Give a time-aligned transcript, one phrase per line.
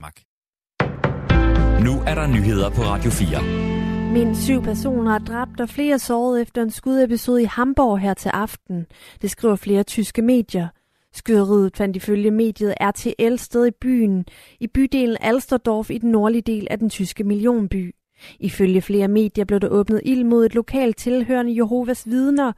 [0.00, 0.22] Danmark.
[1.84, 4.12] Nu er der nyheder på Radio 4.
[4.12, 8.28] Mindst syv personer er dræbt og flere såret efter en skudepisode i Hamburg her til
[8.28, 8.86] aften.
[9.22, 10.68] Det skriver flere tyske medier.
[11.12, 14.26] Skyderiet fandt ifølge mediet RTL sted i byen,
[14.60, 17.94] i bydelen Alsterdorf i den nordlige del af den tyske millionby.
[18.40, 22.52] Ifølge flere medier blev der åbnet ild mod et lokalt tilhørende Jehovas vidner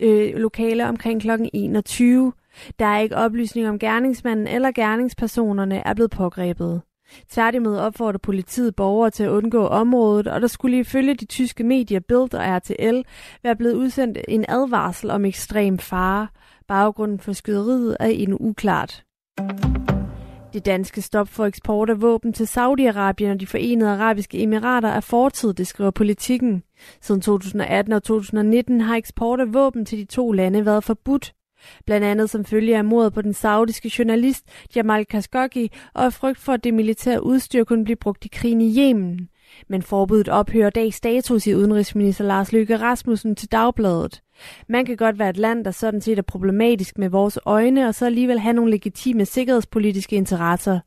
[0.00, 1.30] øh, lokale omkring kl.
[1.52, 2.32] 21.
[2.78, 6.82] Der er ikke oplysning om gerningsmanden eller gerningspersonerne er blevet pågrebet.
[7.28, 12.00] Tværtimod opfordrer politiet borgere til at undgå området, og der skulle ifølge de tyske medier
[12.00, 13.00] Bild og RTL
[13.42, 16.26] være blevet udsendt en advarsel om ekstrem fare.
[16.68, 19.04] Baggrunden for skyderiet er endnu uklart.
[20.52, 25.00] Det danske stop for eksport af våben til Saudi-Arabien og de forenede arabiske emirater er
[25.00, 26.62] fortid, det skriver politikken.
[27.00, 31.34] Siden 2018 og 2019 har eksport af våben til de to lande været forbudt.
[31.86, 34.44] Blandt andet som følge af mordet på den saudiske journalist
[34.76, 38.60] Jamal Khashoggi og af frygt for, at det militære udstyr kunne blive brugt i krigen
[38.60, 39.28] i Yemen.
[39.68, 44.22] Men forbuddet ophører dag status i udenrigsminister Lars Løkke Rasmussen til Dagbladet.
[44.68, 47.94] Man kan godt være et land, der sådan set er problematisk med vores øjne, og
[47.94, 50.80] så alligevel have nogle legitime sikkerhedspolitiske interesser.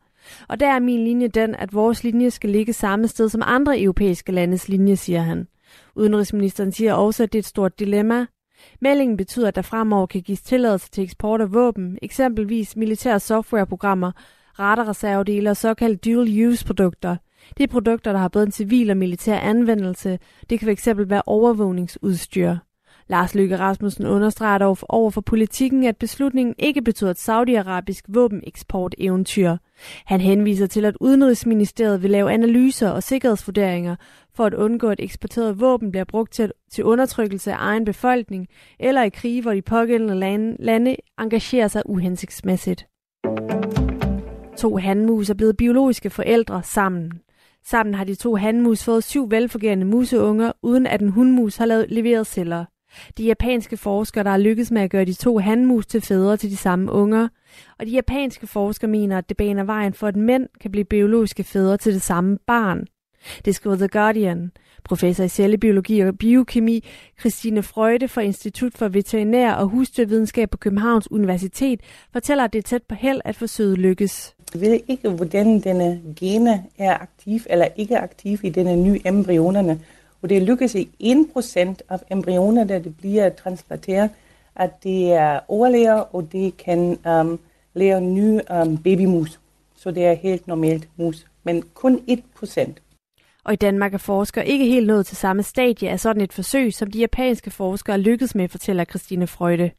[0.48, 3.82] Og der er min linje den, at vores linje skal ligge samme sted som andre
[3.82, 5.48] europæiske landes linje, siger han.
[5.96, 8.26] Udenrigsministeren siger også, at det er et stort dilemma.
[8.82, 14.12] Meldingen betyder, at der fremover kan gives tilladelse til eksport af våben, eksempelvis militære softwareprogrammer,
[14.60, 17.16] radarreservedele og såkaldte dual-use-produkter.
[17.58, 20.20] Det er produkter, der har både en civil og militær anvendelse.
[20.50, 22.56] Det kan fx være overvågningsudstyr.
[23.10, 29.58] Lars Løkke Rasmussen understreger dog over for politikken, at beslutningen ikke betyder et saudiarabisk våbeneksport-eventyr.
[30.06, 33.96] Han henviser til, at Udenrigsministeriet vil lave analyser og sikkerhedsvurderinger
[34.36, 38.48] for at undgå, at eksporteret våben bliver brugt til, til undertrykkelse af egen befolkning
[38.80, 42.88] eller i krige, hvor de pågældende lande, lande engagerer sig uhensigtsmæssigt.
[44.58, 47.12] To handmus er blevet biologiske forældre sammen.
[47.66, 51.86] Sammen har de to handmus fået syv velfungerende museunger, uden at en hundmus har lavet
[51.90, 52.66] leveret celler.
[53.18, 56.52] De japanske forskere, der har lykkes med at gøre de to handmus til fædre til
[56.52, 57.28] de samme unger.
[57.80, 61.44] Og de japanske forskere mener, at det baner vejen for, at mænd kan blive biologiske
[61.44, 62.86] fædre til det samme barn.
[63.46, 64.52] Det skriver The Guardian.
[64.84, 66.84] Professor i cellebiologi og biokemi,
[67.20, 71.82] Christine Freude fra Institut for Veterinær og Husdyrvidenskab på Københavns Universitet,
[72.14, 74.36] fortæller, at det er tæt på held, at forsøget lykkes.
[74.54, 79.80] Jeg ved ikke, hvordan denne gene er aktiv eller ikke aktiv i denne nye embryonerne.
[80.22, 80.90] Og det lykkes i
[81.38, 81.58] 1%
[81.90, 84.10] af embryoner, der det bliver transplanteret,
[84.56, 87.40] at det er overlever, og det kan um,
[87.74, 89.40] lære nye um, babymus.
[89.76, 91.26] Så det er helt normalt mus.
[91.44, 92.72] Men kun 1%.
[93.44, 96.74] Og i Danmark er forskere ikke helt nået til samme stadie af sådan et forsøg,
[96.74, 99.72] som de japanske forskere lykkedes med, fortæller Christine Freude.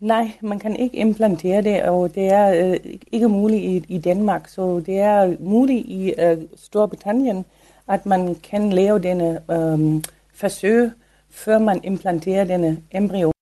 [0.00, 2.76] Nej, man kan ikke implantere det, og det er øh,
[3.12, 4.48] ikke muligt i, i Danmark.
[4.48, 7.44] Så det er muligt i øh, Storbritannien,
[7.88, 10.02] at man kan lave denne øhm,
[10.34, 10.90] forsøg,
[11.30, 13.32] før man implanterer denne embryo.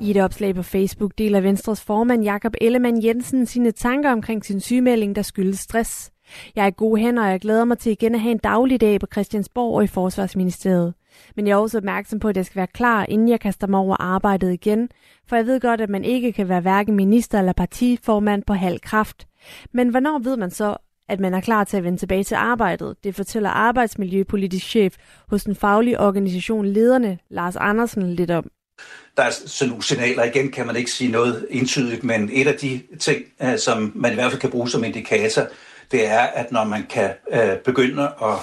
[0.00, 4.60] I et opslag på Facebook deler Venstres formand Jakob Ellemann Jensen sine tanker omkring sin
[4.60, 6.10] sygemelding, der skyldes stress.
[6.56, 8.80] Jeg er i gode hænder, og jeg glæder mig til igen at have en daglig
[8.80, 10.94] dag på Christiansborg og i Forsvarsministeriet.
[11.36, 13.80] Men jeg er også opmærksom på, at jeg skal være klar, inden jeg kaster mig
[13.80, 14.88] over arbejdet igen,
[15.26, 18.80] for jeg ved godt, at man ikke kan være hverken minister eller partiformand på halv
[18.80, 19.26] kraft.
[19.72, 20.76] Men hvornår ved man så,
[21.08, 22.96] at man er klar til at vende tilbage til arbejdet?
[23.04, 24.94] Det fortæller arbejdsmiljøpolitisk chef
[25.28, 28.50] hos den faglige organisation Lederne, Lars Andersen, lidt om.
[29.16, 32.54] Der er sådan nogle signaler, igen kan man ikke sige noget entydigt, men et af
[32.54, 35.42] de ting, øh, som man i hvert fald kan bruge som indikator,
[35.92, 38.34] det er, at når man kan øh, begynde at,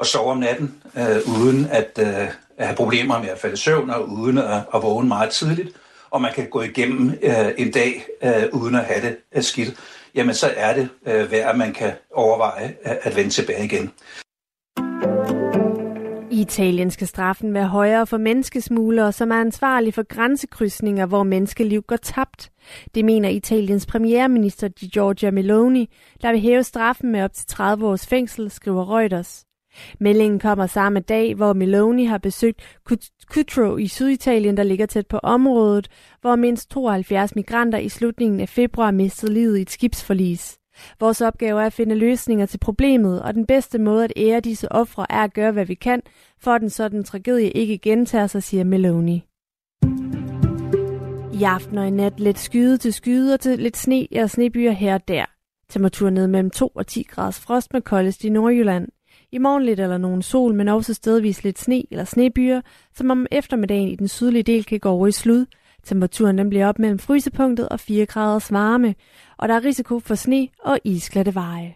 [0.00, 3.56] at sove om natten, øh, uden at, øh, at have problemer med at falde i
[3.56, 5.76] søvn, og uden at, at vågne meget tidligt,
[6.14, 9.74] og man kan gå igennem øh, en dag øh, uden at have det øh, skidt,
[10.14, 13.90] jamen så er det øh, værd, at man kan overveje at, at vende tilbage igen.
[16.30, 21.82] I Italien skal straffen være højere for menneskesmuglere, som er ansvarlige for grænsekrydsninger, hvor menneskeliv
[21.82, 22.50] går tabt.
[22.94, 25.90] Det mener Italiens premierminister Giorgia Meloni,
[26.22, 29.44] der vil hæve straffen med op til 30 års fængsel, skriver Reuters.
[30.00, 32.78] Meldingen kommer samme dag, hvor Meloni har besøgt
[33.26, 35.88] Cutro i Syditalien, der ligger tæt på området,
[36.20, 40.58] hvor mindst 72 migranter i slutningen af februar mistede livet i et skibsforlis.
[41.00, 44.72] Vores opgave er at finde løsninger til problemet, og den bedste måde at ære disse
[44.72, 46.02] ofre er at gøre, hvad vi kan,
[46.40, 49.24] for at en sådan tragedie ikke gentager sig, siger Meloni.
[51.40, 54.72] I aften og i nat lidt skyde til skyde og til lidt sne og snebyer
[54.72, 55.24] her og der.
[55.68, 58.88] Temperaturen ned mellem 2 og 10 graders frost med koldest i Nordjylland.
[59.34, 62.60] I morgen lidt eller nogen sol, men også stedvis lidt sne eller snebyer,
[62.94, 65.46] som om eftermiddagen i den sydlige del kan gå over i slud.
[65.84, 68.94] Temperaturen den bliver op mellem frysepunktet og 4 graders varme,
[69.36, 71.74] og der er risiko for sne og isglatte veje.